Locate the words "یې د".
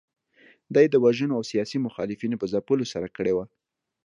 0.83-0.95